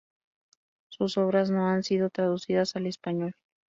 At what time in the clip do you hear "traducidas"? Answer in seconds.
2.09-2.75